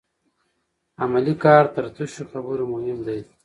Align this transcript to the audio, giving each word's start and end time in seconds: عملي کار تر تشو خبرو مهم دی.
عملي 1.03 1.33
کار 1.43 1.63
تر 1.73 1.85
تشو 1.95 2.23
خبرو 2.31 2.65
مهم 2.73 2.99
دی. 3.07 3.19